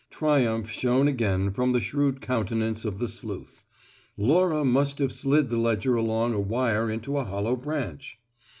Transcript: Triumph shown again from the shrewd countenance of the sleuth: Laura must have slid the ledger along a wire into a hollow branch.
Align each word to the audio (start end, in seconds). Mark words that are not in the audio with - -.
Triumph 0.09 0.67
shown 0.67 1.07
again 1.07 1.51
from 1.51 1.73
the 1.73 1.79
shrewd 1.79 2.21
countenance 2.21 2.85
of 2.85 2.97
the 2.97 3.07
sleuth: 3.07 3.63
Laura 4.17 4.65
must 4.65 4.97
have 4.97 5.11
slid 5.11 5.49
the 5.49 5.57
ledger 5.57 5.95
along 5.95 6.33
a 6.33 6.39
wire 6.39 6.89
into 6.89 7.19
a 7.19 7.23
hollow 7.23 7.55
branch. 7.55 8.17